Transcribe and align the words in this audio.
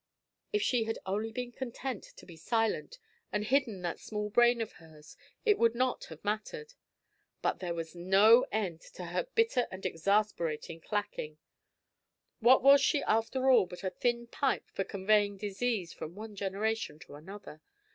If 0.51 0.63
she 0.63 0.85
had 0.85 0.97
only 1.05 1.31
been 1.31 1.51
content 1.51 2.03
to 2.15 2.25
be 2.25 2.35
silent 2.35 2.97
and 3.31 3.45
hidden 3.45 3.83
that 3.83 3.99
small 3.99 4.31
brain 4.31 4.59
of 4.59 4.71
hers, 4.71 5.15
it 5.45 5.59
would 5.59 5.75
not 5.75 6.05
have 6.05 6.25
mattered; 6.25 6.73
but 7.43 7.59
there 7.59 7.75
was 7.75 7.93
no 7.93 8.47
end 8.51 8.81
to 8.95 9.05
her 9.05 9.25
bitter 9.35 9.67
and 9.69 9.85
exasperating 9.85 10.81
clacking. 10.81 11.37
What 12.39 12.63
was 12.63 12.81
she 12.81 13.03
after 13.03 13.51
all 13.51 13.67
but 13.67 13.83
a 13.83 13.91
thin 13.91 14.25
pipe 14.25 14.71
for 14.71 14.83
conveying 14.83 15.37
disease 15.37 15.93
from 15.93 16.15
one 16.15 16.35
generation 16.35 16.97
to 16.97 17.13
another? 17.13 17.61